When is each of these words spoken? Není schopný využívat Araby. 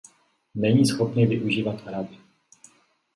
Není 0.55 0.85
schopný 0.87 1.25
využívat 1.25 1.87
Araby. 1.87 2.17